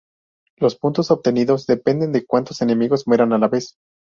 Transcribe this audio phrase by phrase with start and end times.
[0.57, 3.75] Los puntos obtenidos dependen de cuántos enemigos mueran a la vez.